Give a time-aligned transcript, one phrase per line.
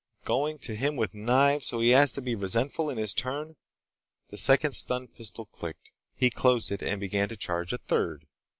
[0.25, 3.55] Going at him with knives so he has to be resentful in his turn."
[4.29, 5.91] The second stun pistol clicked.
[6.15, 8.25] He closed it and began to charge a third.